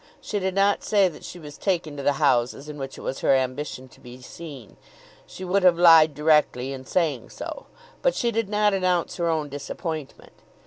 She 0.19 0.39
did 0.39 0.55
not 0.55 0.81
say 0.83 1.07
that 1.09 1.23
she 1.23 1.37
was 1.37 1.59
taken 1.59 1.95
to 1.95 2.01
the 2.01 2.13
houses 2.13 2.67
in 2.67 2.79
which 2.79 2.97
it 2.97 3.01
was 3.01 3.19
her 3.19 3.35
ambition 3.35 3.87
to 3.89 3.99
be 3.99 4.19
seen. 4.19 4.75
She 5.27 5.45
would 5.45 5.61
have 5.61 5.77
lied 5.77 6.15
directly 6.15 6.73
in 6.73 6.87
saying 6.87 7.29
so. 7.29 7.67
But 8.01 8.15
she 8.15 8.31
did 8.31 8.49
not 8.49 8.73
announce 8.73 9.17
her 9.17 9.29
own 9.29 9.47
disappointment. 9.47 10.33